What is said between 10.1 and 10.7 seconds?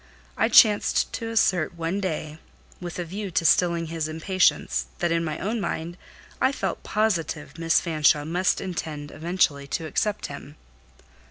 him.